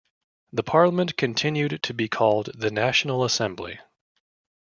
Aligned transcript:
The 0.51 0.63
parliament 0.63 1.15
continued 1.15 1.83
to 1.83 1.93
be 1.93 2.07
called 2.07 2.49
the 2.55 2.71
National 2.71 3.23
Assembly. 3.23 3.79